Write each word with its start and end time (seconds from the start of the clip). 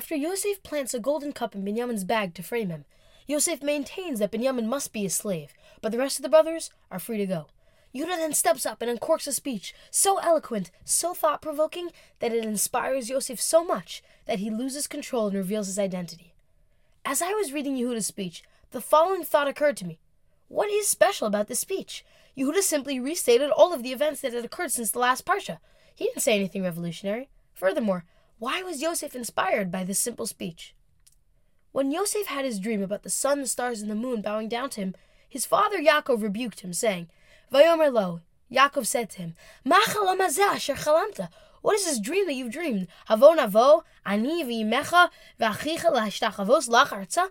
After 0.00 0.16
Yosef 0.16 0.62
plants 0.62 0.94
a 0.94 0.98
golden 0.98 1.30
cup 1.30 1.54
in 1.54 1.62
Binyamin's 1.62 2.04
bag 2.04 2.32
to 2.32 2.42
frame 2.42 2.70
him, 2.70 2.86
Yosef 3.26 3.62
maintains 3.62 4.18
that 4.18 4.32
Binyamin 4.32 4.64
must 4.64 4.94
be 4.94 5.02
his 5.02 5.14
slave, 5.14 5.52
but 5.82 5.92
the 5.92 5.98
rest 5.98 6.18
of 6.18 6.22
the 6.22 6.30
brothers 6.30 6.70
are 6.90 6.98
free 6.98 7.18
to 7.18 7.26
go. 7.26 7.48
Yehuda 7.94 8.16
then 8.16 8.32
steps 8.32 8.64
up 8.64 8.80
and 8.80 8.90
uncorks 8.90 9.26
a 9.26 9.32
speech 9.32 9.74
so 9.90 10.16
eloquent, 10.20 10.70
so 10.86 11.12
thought 11.12 11.42
provoking, 11.42 11.90
that 12.20 12.32
it 12.32 12.46
inspires 12.46 13.10
Yosef 13.10 13.38
so 13.38 13.62
much 13.62 14.02
that 14.24 14.38
he 14.38 14.48
loses 14.48 14.86
control 14.86 15.26
and 15.26 15.36
reveals 15.36 15.66
his 15.66 15.78
identity. 15.78 16.32
As 17.04 17.20
I 17.20 17.34
was 17.34 17.52
reading 17.52 17.76
Yehuda's 17.76 18.06
speech, 18.06 18.42
the 18.70 18.80
following 18.80 19.22
thought 19.22 19.48
occurred 19.48 19.76
to 19.76 19.86
me 19.86 19.98
What 20.48 20.70
is 20.70 20.88
special 20.88 21.26
about 21.26 21.46
this 21.46 21.60
speech? 21.60 22.06
Yehuda 22.38 22.62
simply 22.62 22.98
restated 22.98 23.50
all 23.50 23.74
of 23.74 23.82
the 23.82 23.92
events 23.92 24.22
that 24.22 24.32
had 24.32 24.46
occurred 24.46 24.72
since 24.72 24.92
the 24.92 24.98
last 24.98 25.26
Parsha. 25.26 25.58
He 25.94 26.06
didn't 26.06 26.22
say 26.22 26.36
anything 26.36 26.62
revolutionary. 26.62 27.28
Furthermore, 27.52 28.06
why 28.40 28.62
was 28.62 28.80
Yosef 28.80 29.14
inspired 29.14 29.70
by 29.70 29.84
this 29.84 29.98
simple 29.98 30.26
speech? 30.26 30.74
When 31.72 31.92
Yosef 31.92 32.26
had 32.26 32.46
his 32.46 32.58
dream 32.58 32.82
about 32.82 33.02
the 33.02 33.10
sun, 33.10 33.42
the 33.42 33.46
stars, 33.46 33.82
and 33.82 33.90
the 33.90 33.94
moon 33.94 34.22
bowing 34.22 34.48
down 34.48 34.70
to 34.70 34.80
him, 34.80 34.94
his 35.28 35.44
father 35.44 35.78
Yaakov 35.78 36.22
rebuked 36.22 36.60
him, 36.60 36.72
saying, 36.72 37.08
Vayomer 37.52 37.92
lo, 37.92 38.22
Yaakov 38.50 38.86
said 38.86 39.10
to 39.10 39.18
him, 39.18 39.34
Ma 39.62 39.76
asher 39.76 40.74
chalamta? 40.74 41.28
What 41.60 41.74
is 41.74 41.84
this 41.84 42.00
dream 42.00 42.26
that 42.26 42.32
you've 42.32 42.50
dreamed? 42.50 42.88
Havo 43.10 43.36
navo, 43.36 43.82
ani 44.06 44.42
v'imecha, 44.42 45.10
v'achicha 45.38 45.92
l'ashtachavos 45.92 46.70
la'charza? 46.70 47.28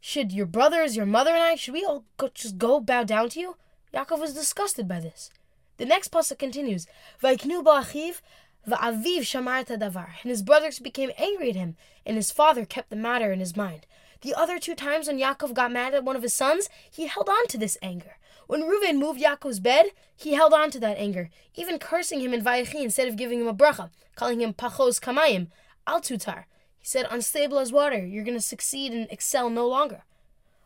Should 0.00 0.32
your 0.32 0.46
brothers, 0.46 0.96
your 0.96 1.04
mother, 1.04 1.32
and 1.32 1.42
I, 1.42 1.56
should 1.56 1.74
we 1.74 1.84
all 1.84 2.06
go, 2.16 2.30
just 2.32 2.56
go 2.56 2.80
bow 2.80 3.04
down 3.04 3.28
to 3.30 3.40
you? 3.40 3.56
Yaakov 3.92 4.18
was 4.18 4.32
disgusted 4.32 4.88
by 4.88 5.00
this. 5.00 5.30
The 5.76 5.84
next 5.84 6.10
pasuk 6.10 6.38
continues, 6.38 6.86
Vaiknu 7.22 7.62
ba'achiv, 7.62 8.22
va'aviv 8.68 9.20
shamar 9.20 9.64
davar. 9.64 10.10
And 10.22 10.30
his 10.30 10.42
brothers 10.42 10.78
became 10.78 11.10
angry 11.16 11.50
at 11.50 11.56
him, 11.56 11.76
and 12.06 12.16
his 12.16 12.30
father 12.30 12.64
kept 12.64 12.90
the 12.90 12.96
matter 12.96 13.32
in 13.32 13.40
his 13.40 13.56
mind. 13.56 13.86
The 14.20 14.34
other 14.34 14.58
two 14.58 14.74
times 14.74 15.06
when 15.06 15.18
Yaakov 15.18 15.54
got 15.54 15.72
mad 15.72 15.94
at 15.94 16.04
one 16.04 16.16
of 16.16 16.22
his 16.22 16.34
sons, 16.34 16.68
he 16.90 17.06
held 17.06 17.28
on 17.28 17.46
to 17.48 17.58
this 17.58 17.78
anger. 17.82 18.16
When 18.48 18.62
Reuven 18.62 18.98
moved 18.98 19.20
Yaakov's 19.20 19.60
bed, 19.60 19.86
he 20.16 20.32
held 20.32 20.52
on 20.52 20.70
to 20.70 20.80
that 20.80 20.98
anger, 20.98 21.30
even 21.54 21.78
cursing 21.78 22.20
him 22.20 22.32
in 22.32 22.42
Vayechi 22.42 22.82
instead 22.82 23.06
of 23.06 23.16
giving 23.16 23.40
him 23.40 23.46
a 23.46 23.54
bracha, 23.54 23.90
calling 24.16 24.40
him 24.40 24.54
pachos 24.54 24.98
kamayim, 25.00 25.48
altutar. 25.86 26.44
He 26.78 26.86
said, 26.86 27.06
unstable 27.10 27.58
as 27.58 27.72
water, 27.72 28.04
you're 28.04 28.24
going 28.24 28.36
to 28.36 28.42
succeed 28.42 28.92
and 28.92 29.06
excel 29.10 29.50
no 29.50 29.68
longer. 29.68 30.02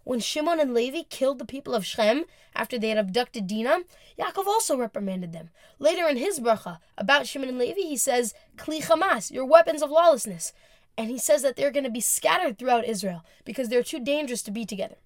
When 0.05 0.19
Shimon 0.19 0.59
and 0.59 0.75
Levi 0.75 1.03
killed 1.09 1.39
the 1.39 1.45
people 1.45 1.75
of 1.75 1.87
Shechem 1.87 2.25
after 2.55 2.79
they 2.79 2.89
had 2.89 2.99
abducted 2.99 3.47
Dinah, 3.47 3.83
Yaakov 4.19 4.47
also 4.47 4.77
reprimanded 4.77 5.33
them. 5.33 5.51
Later 5.79 6.09
in 6.09 6.17
his 6.17 6.41
bracha 6.41 6.79
about 6.99 7.27
Shimon 7.27 7.49
and 7.49 7.59
Levi, 7.59 7.83
he 7.83 7.97
says, 7.97 8.35
Kli 8.57 8.83
Hamas, 8.83 9.31
your 9.31 9.45
weapons 9.45 9.83
of 9.83 9.91
lawlessness. 9.91 10.53
And 10.99 11.09
he 11.09 11.19
says 11.19 11.43
that 11.43 11.57
they're 11.57 11.71
going 11.71 11.85
to 11.85 11.91
be 11.91 12.01
scattered 12.01 12.59
throughout 12.59 12.85
Israel 12.85 13.25
because 13.45 13.69
they're 13.69 13.83
too 13.83 14.01
dangerous 14.01 14.43
to 14.43 14.51
be 14.51 14.67
together. 14.67 14.97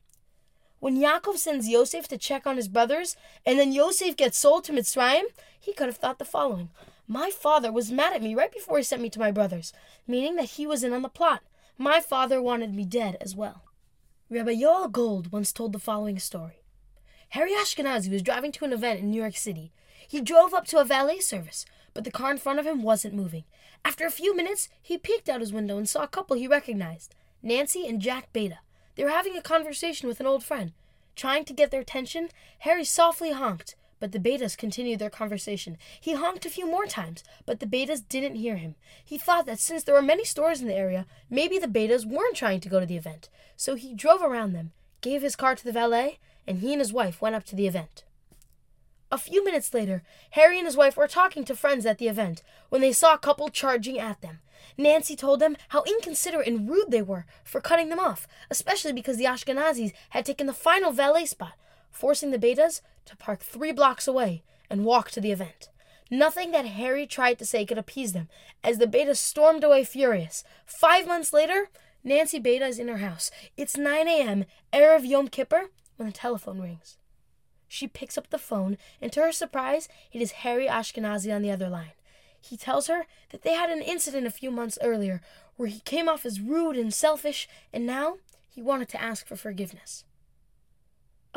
When 0.80 0.96
Yaakov 0.96 1.36
sends 1.36 1.68
Yosef 1.68 2.08
to 2.08 2.18
check 2.18 2.46
on 2.46 2.56
his 2.56 2.68
brothers, 2.68 3.16
and 3.44 3.58
then 3.58 3.72
Yosef 3.72 4.16
gets 4.16 4.38
sold 4.38 4.64
to 4.64 4.72
Mitzrayim, 4.72 5.24
he 5.58 5.72
could 5.72 5.86
have 5.86 5.96
thought 5.96 6.18
the 6.18 6.24
following 6.24 6.70
My 7.06 7.30
father 7.30 7.70
was 7.70 7.92
mad 7.92 8.14
at 8.14 8.22
me 8.22 8.34
right 8.34 8.52
before 8.52 8.78
he 8.78 8.82
sent 8.82 9.02
me 9.02 9.10
to 9.10 9.18
my 9.18 9.30
brothers, 9.30 9.72
meaning 10.06 10.36
that 10.36 10.50
he 10.50 10.66
was 10.66 10.82
in 10.82 10.92
on 10.92 11.02
the 11.02 11.08
plot. 11.08 11.42
My 11.78 12.00
father 12.00 12.40
wanted 12.40 12.74
me 12.74 12.84
dead 12.84 13.16
as 13.20 13.34
well. 13.34 13.62
Rabbi 14.28 14.54
Yoel 14.54 14.90
Gold 14.90 15.30
once 15.30 15.52
told 15.52 15.72
the 15.72 15.78
following 15.78 16.18
story. 16.18 16.64
Harry 17.28 17.52
Ashkenazi 17.52 18.10
was 18.10 18.22
driving 18.22 18.50
to 18.52 18.64
an 18.64 18.72
event 18.72 18.98
in 18.98 19.08
New 19.08 19.20
York 19.20 19.36
City. 19.36 19.70
He 20.08 20.20
drove 20.20 20.52
up 20.52 20.66
to 20.66 20.78
a 20.78 20.84
valet 20.84 21.20
service, 21.20 21.64
but 21.94 22.02
the 22.02 22.10
car 22.10 22.32
in 22.32 22.38
front 22.38 22.58
of 22.58 22.66
him 22.66 22.82
wasn't 22.82 23.14
moving. 23.14 23.44
After 23.84 24.04
a 24.04 24.10
few 24.10 24.36
minutes, 24.36 24.68
he 24.82 24.98
peeked 24.98 25.28
out 25.28 25.40
his 25.40 25.52
window 25.52 25.78
and 25.78 25.88
saw 25.88 26.02
a 26.02 26.08
couple 26.08 26.34
he 26.34 26.48
recognized 26.48 27.14
Nancy 27.40 27.86
and 27.86 28.00
Jack 28.00 28.32
Beta. 28.32 28.58
They 28.96 29.04
were 29.04 29.10
having 29.10 29.36
a 29.36 29.42
conversation 29.42 30.08
with 30.08 30.18
an 30.18 30.26
old 30.26 30.42
friend. 30.42 30.72
Trying 31.14 31.44
to 31.44 31.52
get 31.52 31.70
their 31.70 31.82
attention, 31.82 32.30
Harry 32.60 32.84
softly 32.84 33.30
honked, 33.30 33.76
but 33.98 34.12
the 34.12 34.18
betas 34.18 34.56
continued 34.56 34.98
their 34.98 35.10
conversation. 35.10 35.78
He 36.00 36.14
honked 36.14 36.46
a 36.46 36.50
few 36.50 36.66
more 36.66 36.86
times, 36.86 37.24
but 37.44 37.60
the 37.60 37.66
betas 37.66 38.06
didn't 38.08 38.36
hear 38.36 38.56
him. 38.56 38.74
He 39.04 39.18
thought 39.18 39.46
that 39.46 39.58
since 39.58 39.84
there 39.84 39.94
were 39.94 40.02
many 40.02 40.24
stores 40.24 40.60
in 40.60 40.68
the 40.68 40.74
area, 40.74 41.06
maybe 41.30 41.58
the 41.58 41.66
betas 41.66 42.06
weren't 42.06 42.36
trying 42.36 42.60
to 42.60 42.68
go 42.68 42.80
to 42.80 42.86
the 42.86 42.96
event. 42.96 43.28
So 43.56 43.74
he 43.74 43.94
drove 43.94 44.22
around 44.22 44.52
them, 44.52 44.72
gave 45.00 45.22
his 45.22 45.36
car 45.36 45.54
to 45.54 45.64
the 45.64 45.72
valet, 45.72 46.18
and 46.46 46.58
he 46.58 46.72
and 46.72 46.80
his 46.80 46.92
wife 46.92 47.20
went 47.20 47.34
up 47.34 47.44
to 47.44 47.56
the 47.56 47.66
event. 47.66 48.04
A 49.10 49.18
few 49.18 49.44
minutes 49.44 49.72
later, 49.72 50.02
Harry 50.30 50.58
and 50.58 50.66
his 50.66 50.76
wife 50.76 50.96
were 50.96 51.06
talking 51.06 51.44
to 51.44 51.54
friends 51.54 51.86
at 51.86 51.98
the 51.98 52.08
event 52.08 52.42
when 52.70 52.80
they 52.80 52.92
saw 52.92 53.14
a 53.14 53.18
couple 53.18 53.48
charging 53.48 53.98
at 53.98 54.20
them. 54.20 54.40
Nancy 54.76 55.14
told 55.14 55.40
them 55.40 55.56
how 55.68 55.84
inconsiderate 55.84 56.48
and 56.48 56.68
rude 56.68 56.90
they 56.90 57.02
were 57.02 57.24
for 57.44 57.60
cutting 57.60 57.88
them 57.88 58.00
off, 58.00 58.26
especially 58.50 58.92
because 58.92 59.16
the 59.16 59.24
Ashkenazis 59.24 59.92
had 60.10 60.26
taken 60.26 60.46
the 60.46 60.52
final 60.52 60.90
valet 60.90 61.24
spot, 61.24 61.52
forcing 61.96 62.30
the 62.30 62.38
Betas 62.38 62.82
to 63.06 63.16
park 63.16 63.40
three 63.40 63.72
blocks 63.72 64.06
away 64.06 64.42
and 64.68 64.84
walk 64.84 65.10
to 65.12 65.20
the 65.20 65.32
event. 65.32 65.70
Nothing 66.10 66.52
that 66.52 66.66
Harry 66.66 67.06
tried 67.06 67.38
to 67.38 67.46
say 67.46 67.64
could 67.64 67.78
appease 67.78 68.12
them, 68.12 68.28
as 68.62 68.78
the 68.78 68.86
Betas 68.86 69.16
stormed 69.16 69.64
away 69.64 69.82
furious. 69.82 70.44
Five 70.64 71.06
months 71.06 71.32
later, 71.32 71.68
Nancy 72.04 72.38
Beta 72.38 72.66
is 72.66 72.78
in 72.78 72.88
her 72.88 72.98
house. 72.98 73.30
It's 73.56 73.76
9 73.76 74.06
a.m., 74.06 74.44
Erev 74.72 75.06
Yom 75.06 75.28
Kippur, 75.28 75.70
when 75.96 76.08
the 76.08 76.12
telephone 76.14 76.60
rings. 76.60 76.98
She 77.66 77.88
picks 77.88 78.16
up 78.16 78.30
the 78.30 78.38
phone, 78.38 78.78
and 79.00 79.10
to 79.12 79.20
her 79.20 79.32
surprise, 79.32 79.88
it 80.12 80.22
is 80.22 80.42
Harry 80.42 80.68
Ashkenazi 80.68 81.34
on 81.34 81.42
the 81.42 81.50
other 81.50 81.68
line. 81.68 81.92
He 82.40 82.56
tells 82.56 82.86
her 82.86 83.06
that 83.30 83.42
they 83.42 83.54
had 83.54 83.70
an 83.70 83.82
incident 83.82 84.26
a 84.26 84.30
few 84.30 84.52
months 84.52 84.78
earlier 84.82 85.20
where 85.56 85.68
he 85.68 85.80
came 85.80 86.08
off 86.08 86.24
as 86.24 86.40
rude 86.40 86.76
and 86.76 86.94
selfish, 86.94 87.48
and 87.72 87.84
now 87.84 88.18
he 88.48 88.62
wanted 88.62 88.88
to 88.90 89.02
ask 89.02 89.26
for 89.26 89.36
forgiveness. 89.36 90.04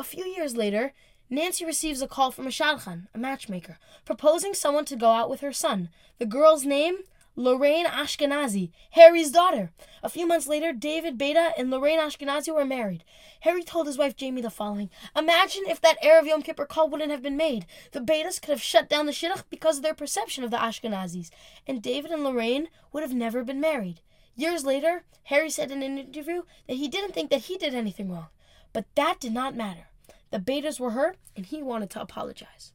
A 0.00 0.02
few 0.02 0.24
years 0.24 0.56
later, 0.56 0.94
Nancy 1.28 1.62
receives 1.62 2.00
a 2.00 2.08
call 2.08 2.30
from 2.30 2.46
a 2.46 2.50
shadchan, 2.50 3.08
a 3.14 3.18
matchmaker, 3.18 3.76
proposing 4.06 4.54
someone 4.54 4.86
to 4.86 4.96
go 4.96 5.10
out 5.10 5.28
with 5.28 5.40
her 5.40 5.52
son. 5.52 5.90
The 6.18 6.24
girl's 6.24 6.64
name? 6.64 7.00
Lorraine 7.36 7.84
Ashkenazi, 7.84 8.70
Harry's 8.92 9.30
daughter. 9.30 9.72
A 10.02 10.08
few 10.08 10.26
months 10.26 10.46
later, 10.46 10.72
David 10.72 11.18
Beta 11.18 11.52
and 11.58 11.70
Lorraine 11.70 11.98
Ashkenazi 11.98 12.48
were 12.48 12.64
married. 12.64 13.04
Harry 13.40 13.62
told 13.62 13.86
his 13.86 13.98
wife 13.98 14.16
Jamie 14.16 14.40
the 14.40 14.48
following 14.48 14.88
Imagine 15.14 15.64
if 15.68 15.82
that 15.82 16.02
Erev 16.02 16.26
Yom 16.26 16.40
Kippur 16.40 16.64
call 16.64 16.88
wouldn't 16.88 17.10
have 17.10 17.22
been 17.22 17.36
made. 17.36 17.66
The 17.92 18.00
Betas 18.00 18.40
could 18.40 18.52
have 18.52 18.62
shut 18.62 18.88
down 18.88 19.04
the 19.04 19.12
Shidduch 19.12 19.44
because 19.50 19.76
of 19.76 19.82
their 19.82 19.92
perception 19.92 20.44
of 20.44 20.50
the 20.50 20.56
Ashkenazis, 20.56 21.28
and 21.66 21.82
David 21.82 22.10
and 22.10 22.24
Lorraine 22.24 22.68
would 22.90 23.02
have 23.02 23.12
never 23.12 23.44
been 23.44 23.60
married. 23.60 24.00
Years 24.34 24.64
later, 24.64 25.04
Harry 25.24 25.50
said 25.50 25.70
in 25.70 25.82
an 25.82 25.98
interview 25.98 26.44
that 26.68 26.76
he 26.76 26.88
didn't 26.88 27.12
think 27.12 27.28
that 27.28 27.42
he 27.42 27.58
did 27.58 27.74
anything 27.74 28.10
wrong. 28.10 28.28
But 28.72 28.86
that 28.94 29.20
did 29.20 29.32
not 29.32 29.56
matter. 29.56 29.88
The 30.30 30.38
Betas 30.38 30.78
were 30.78 30.90
hurt, 30.90 31.18
and 31.34 31.46
he 31.46 31.62
wanted 31.62 31.90
to 31.90 32.00
apologize. 32.00 32.72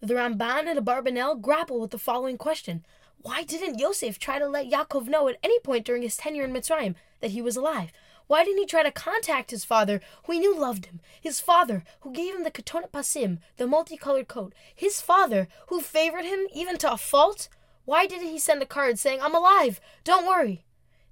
The 0.00 0.14
Ramban 0.14 0.66
and 0.66 0.78
Abarbanel 0.78 1.42
grapple 1.42 1.80
with 1.80 1.90
the 1.90 1.98
following 1.98 2.38
question 2.38 2.86
why 3.22 3.42
didn't 3.42 3.78
Yosef 3.78 4.18
try 4.18 4.38
to 4.38 4.48
let 4.48 4.70
Yaakov 4.70 5.06
know 5.06 5.28
at 5.28 5.36
any 5.42 5.60
point 5.60 5.84
during 5.84 6.00
his 6.00 6.16
tenure 6.16 6.44
in 6.44 6.54
Mitzrayim 6.54 6.94
that 7.20 7.32
he 7.32 7.42
was 7.42 7.54
alive? 7.54 7.92
Why 8.28 8.44
didn't 8.44 8.60
he 8.60 8.66
try 8.66 8.82
to 8.82 8.90
contact 8.90 9.50
his 9.50 9.64
father, 9.64 10.00
who 10.24 10.32
he 10.32 10.38
knew 10.38 10.56
loved 10.56 10.86
him? 10.86 11.00
His 11.20 11.38
father, 11.38 11.84
who 12.00 12.12
gave 12.12 12.34
him 12.34 12.44
the 12.44 12.50
Ketonet 12.50 12.92
Pasim, 12.92 13.38
the 13.58 13.66
multicolored 13.66 14.28
coat? 14.28 14.54
His 14.74 15.02
father, 15.02 15.48
who 15.66 15.80
favored 15.80 16.24
him 16.24 16.46
even 16.54 16.78
to 16.78 16.92
a 16.92 16.96
fault? 16.96 17.48
Why 17.84 18.06
didn't 18.06 18.28
he 18.28 18.38
send 18.38 18.62
a 18.62 18.66
card 18.66 18.98
saying, 18.98 19.20
I'm 19.20 19.34
alive, 19.34 19.80
don't 20.04 20.26
worry? 20.26 20.64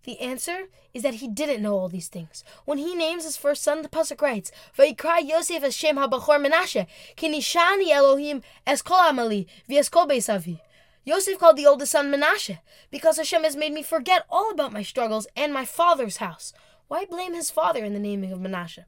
The 0.04 0.20
answer 0.20 0.68
is 0.94 1.02
that 1.02 1.14
he 1.14 1.28
didn't 1.28 1.62
know 1.62 1.78
all 1.78 1.88
these 1.88 2.08
things. 2.08 2.44
When 2.64 2.78
he 2.78 2.94
names 2.94 3.24
his 3.24 3.36
first 3.36 3.62
son, 3.62 3.82
the 3.82 3.88
pasuk 3.88 4.22
writes, 4.22 4.50
"Vayikra 4.76 5.28
Yosef 5.28 5.62
Hashem 5.62 5.96
habachor 5.96 6.38
Menashe, 6.44 6.86
kinishani 7.16 7.90
Elohim 7.90 8.42
eskol 8.66 9.10
amali 9.10 9.46
v'eskol 9.68 10.08
beisavi." 10.08 10.60
Yosef 11.04 11.38
called 11.38 11.56
the 11.56 11.66
oldest 11.66 11.92
son 11.92 12.12
Menashe, 12.12 12.58
because 12.90 13.16
Hashem 13.16 13.44
has 13.44 13.56
made 13.56 13.72
me 13.72 13.82
forget 13.82 14.24
all 14.30 14.50
about 14.50 14.72
my 14.72 14.82
struggles 14.82 15.26
and 15.36 15.52
my 15.52 15.64
father's 15.64 16.18
house. 16.18 16.52
Why 16.86 17.04
blame 17.04 17.34
his 17.34 17.50
father 17.50 17.84
in 17.84 17.92
the 17.92 17.98
naming 17.98 18.32
of 18.32 18.38
Menashe? 18.38 18.84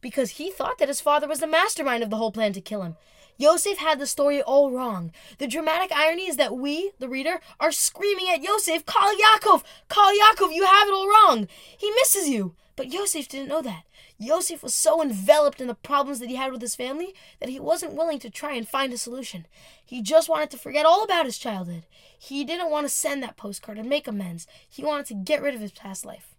Because 0.00 0.30
he 0.32 0.50
thought 0.50 0.78
that 0.78 0.88
his 0.88 1.00
father 1.00 1.28
was 1.28 1.40
the 1.40 1.46
mastermind 1.46 2.02
of 2.02 2.10
the 2.10 2.16
whole 2.16 2.32
plan 2.32 2.52
to 2.54 2.60
kill 2.60 2.82
him. 2.82 2.96
Yosef 3.36 3.78
had 3.78 3.98
the 3.98 4.06
story 4.06 4.42
all 4.42 4.70
wrong. 4.70 5.12
The 5.38 5.46
dramatic 5.46 5.90
irony 5.92 6.28
is 6.28 6.36
that 6.36 6.56
we, 6.56 6.92
the 6.98 7.08
reader, 7.08 7.40
are 7.58 7.72
screaming 7.72 8.28
at 8.28 8.42
Yosef, 8.42 8.84
Call 8.84 9.14
Yaakov! 9.14 9.62
Call 9.88 10.12
Yaakov! 10.12 10.54
You 10.54 10.66
have 10.66 10.88
it 10.88 10.92
all 10.92 11.08
wrong! 11.08 11.48
He 11.78 11.90
misses 11.92 12.28
you! 12.28 12.54
But 12.76 12.92
Yosef 12.92 13.28
didn't 13.28 13.48
know 13.48 13.62
that. 13.62 13.84
Yosef 14.18 14.62
was 14.62 14.74
so 14.74 15.02
enveloped 15.02 15.62
in 15.62 15.66
the 15.66 15.74
problems 15.74 16.18
that 16.20 16.28
he 16.28 16.36
had 16.36 16.52
with 16.52 16.60
his 16.60 16.74
family 16.74 17.14
that 17.40 17.48
he 17.48 17.58
wasn't 17.58 17.94
willing 17.94 18.18
to 18.18 18.28
try 18.28 18.52
and 18.52 18.68
find 18.68 18.92
a 18.92 18.98
solution. 18.98 19.46
He 19.82 20.02
just 20.02 20.28
wanted 20.28 20.50
to 20.50 20.58
forget 20.58 20.84
all 20.84 21.02
about 21.02 21.24
his 21.24 21.38
childhood. 21.38 21.86
He 22.18 22.44
didn't 22.44 22.70
want 22.70 22.86
to 22.86 22.92
send 22.92 23.22
that 23.22 23.38
postcard 23.38 23.78
and 23.78 23.88
make 23.88 24.06
amends. 24.06 24.46
He 24.68 24.84
wanted 24.84 25.06
to 25.06 25.14
get 25.14 25.40
rid 25.40 25.54
of 25.54 25.62
his 25.62 25.72
past 25.72 26.04
life. 26.04 26.34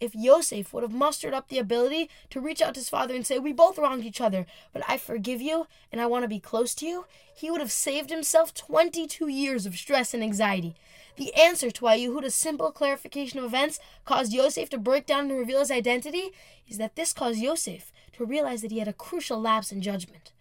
If 0.00 0.14
Yosef 0.14 0.72
would 0.72 0.82
have 0.82 0.92
mustered 0.92 1.34
up 1.34 1.48
the 1.48 1.58
ability 1.58 2.08
to 2.30 2.40
reach 2.40 2.62
out 2.62 2.74
to 2.74 2.80
his 2.80 2.88
father 2.88 3.14
and 3.14 3.26
say, 3.26 3.38
We 3.38 3.52
both 3.52 3.78
wronged 3.78 4.04
each 4.04 4.20
other, 4.20 4.46
but 4.72 4.82
I 4.88 4.96
forgive 4.96 5.40
you 5.40 5.66
and 5.92 6.00
I 6.00 6.06
want 6.06 6.24
to 6.24 6.28
be 6.28 6.40
close 6.40 6.74
to 6.76 6.86
you, 6.86 7.04
he 7.34 7.50
would 7.50 7.60
have 7.60 7.70
saved 7.70 8.10
himself 8.10 8.54
22 8.54 9.28
years 9.28 9.66
of 9.66 9.76
stress 9.76 10.14
and 10.14 10.22
anxiety. 10.22 10.74
The 11.16 11.34
answer 11.34 11.70
to 11.70 11.84
why 11.84 11.98
Yehuda's 11.98 12.34
simple 12.34 12.72
clarification 12.72 13.38
of 13.38 13.44
events 13.44 13.78
caused 14.04 14.32
Yosef 14.32 14.70
to 14.70 14.78
break 14.78 15.06
down 15.06 15.30
and 15.30 15.38
reveal 15.38 15.60
his 15.60 15.70
identity 15.70 16.30
is 16.68 16.78
that 16.78 16.96
this 16.96 17.12
caused 17.12 17.38
Yosef 17.38 17.92
to 18.14 18.24
realize 18.24 18.62
that 18.62 18.70
he 18.70 18.78
had 18.78 18.88
a 18.88 18.92
crucial 18.92 19.40
lapse 19.40 19.70
in 19.70 19.82
judgment. 19.82 20.32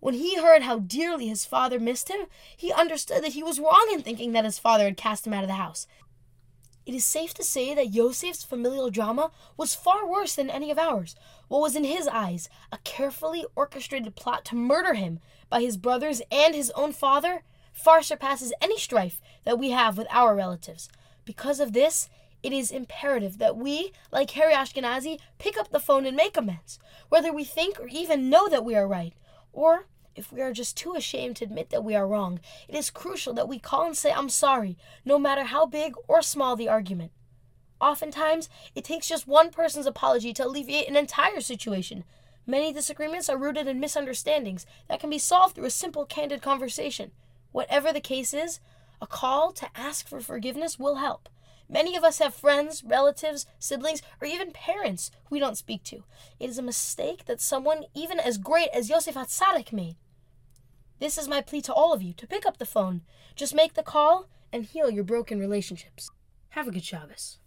When 0.00 0.14
he 0.14 0.36
heard 0.36 0.62
how 0.62 0.80
dearly 0.80 1.28
his 1.28 1.46
father 1.46 1.80
missed 1.80 2.10
him, 2.10 2.26
he 2.56 2.72
understood 2.72 3.24
that 3.24 3.32
he 3.32 3.42
was 3.42 3.58
wrong 3.58 3.88
in 3.92 4.02
thinking 4.02 4.32
that 4.32 4.44
his 4.44 4.58
father 4.58 4.84
had 4.84 4.98
cast 4.98 5.26
him 5.26 5.32
out 5.32 5.44
of 5.44 5.48
the 5.48 5.54
house. 5.54 5.86
It 6.86 6.94
is 6.94 7.04
safe 7.04 7.32
to 7.34 7.42
say 7.42 7.74
that 7.74 7.94
Yosef's 7.94 8.44
familial 8.44 8.90
drama 8.90 9.30
was 9.56 9.74
far 9.74 10.06
worse 10.06 10.34
than 10.34 10.50
any 10.50 10.70
of 10.70 10.78
ours. 10.78 11.16
What 11.48 11.62
was 11.62 11.76
in 11.76 11.84
his 11.84 12.06
eyes 12.06 12.48
a 12.70 12.78
carefully 12.78 13.46
orchestrated 13.56 14.16
plot 14.16 14.44
to 14.46 14.54
murder 14.54 14.94
him 14.94 15.20
by 15.48 15.62
his 15.62 15.78
brothers 15.78 16.20
and 16.30 16.54
his 16.54 16.70
own 16.72 16.92
father 16.92 17.42
far 17.72 18.02
surpasses 18.02 18.52
any 18.60 18.78
strife 18.78 19.20
that 19.44 19.58
we 19.58 19.70
have 19.70 19.96
with 19.96 20.06
our 20.10 20.34
relatives. 20.34 20.88
Because 21.24 21.58
of 21.58 21.72
this, 21.72 22.08
it 22.42 22.52
is 22.52 22.70
imperative 22.70 23.38
that 23.38 23.56
we, 23.56 23.92
like 24.12 24.30
Harry 24.32 24.52
Ashkenazi, 24.52 25.18
pick 25.38 25.56
up 25.56 25.70
the 25.70 25.80
phone 25.80 26.04
and 26.04 26.16
make 26.16 26.36
amends, 26.36 26.78
whether 27.08 27.32
we 27.32 27.44
think 27.44 27.80
or 27.80 27.88
even 27.88 28.28
know 28.28 28.48
that 28.48 28.64
we 28.64 28.74
are 28.74 28.86
right, 28.86 29.14
or 29.52 29.86
if 30.16 30.32
we 30.32 30.40
are 30.40 30.52
just 30.52 30.76
too 30.76 30.94
ashamed 30.94 31.36
to 31.36 31.44
admit 31.44 31.70
that 31.70 31.84
we 31.84 31.94
are 31.94 32.06
wrong, 32.06 32.40
it 32.68 32.74
is 32.74 32.90
crucial 32.90 33.32
that 33.34 33.48
we 33.48 33.58
call 33.58 33.86
and 33.86 33.96
say, 33.96 34.12
I'm 34.12 34.28
sorry, 34.28 34.76
no 35.04 35.18
matter 35.18 35.44
how 35.44 35.66
big 35.66 35.94
or 36.08 36.22
small 36.22 36.56
the 36.56 36.68
argument. 36.68 37.12
Oftentimes, 37.80 38.48
it 38.74 38.84
takes 38.84 39.08
just 39.08 39.26
one 39.26 39.50
person's 39.50 39.86
apology 39.86 40.32
to 40.34 40.46
alleviate 40.46 40.88
an 40.88 40.96
entire 40.96 41.40
situation. 41.40 42.04
Many 42.46 42.72
disagreements 42.72 43.28
are 43.28 43.38
rooted 43.38 43.66
in 43.66 43.80
misunderstandings 43.80 44.66
that 44.88 45.00
can 45.00 45.10
be 45.10 45.18
solved 45.18 45.54
through 45.54 45.64
a 45.64 45.70
simple, 45.70 46.04
candid 46.04 46.42
conversation. 46.42 47.10
Whatever 47.52 47.92
the 47.92 48.00
case 48.00 48.34
is, 48.34 48.60
a 49.00 49.06
call 49.06 49.52
to 49.52 49.68
ask 49.74 50.06
for 50.08 50.20
forgiveness 50.20 50.78
will 50.78 50.96
help. 50.96 51.28
Many 51.68 51.96
of 51.96 52.04
us 52.04 52.18
have 52.18 52.34
friends, 52.34 52.84
relatives, 52.84 53.46
siblings, 53.58 54.02
or 54.20 54.26
even 54.26 54.50
parents 54.50 55.10
we 55.30 55.38
don't 55.38 55.56
speak 55.56 55.82
to. 55.84 56.04
It 56.38 56.50
is 56.50 56.58
a 56.58 56.62
mistake 56.62 57.24
that 57.24 57.40
someone 57.40 57.84
even 57.94 58.20
as 58.20 58.38
great 58.38 58.68
as 58.74 58.90
Yosef 58.90 59.14
Hatzadik 59.14 59.72
made. 59.72 59.96
This 61.00 61.18
is 61.18 61.28
my 61.28 61.40
plea 61.40 61.60
to 61.62 61.72
all 61.72 61.92
of 61.92 62.02
you 62.02 62.12
to 62.14 62.26
pick 62.26 62.46
up 62.46 62.58
the 62.58 62.64
phone. 62.64 63.02
Just 63.34 63.54
make 63.54 63.74
the 63.74 63.82
call 63.82 64.28
and 64.52 64.64
heal 64.64 64.90
your 64.90 65.04
broken 65.04 65.40
relationships. 65.40 66.10
Have 66.50 66.68
a 66.68 66.70
good 66.70 66.84
Shabbos. 66.84 67.38